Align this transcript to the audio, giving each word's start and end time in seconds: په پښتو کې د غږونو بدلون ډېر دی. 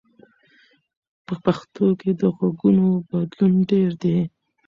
په 1.25 1.33
پښتو 1.43 1.85
کې 1.99 2.11
د 2.19 2.21
غږونو 2.37 2.87
بدلون 3.09 3.53
ډېر 3.71 3.89
دی. 4.01 4.17